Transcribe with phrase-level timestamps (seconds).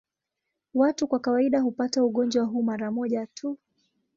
[0.73, 3.57] Watu kwa kawaida hupata ugonjwa huu mara moja tu.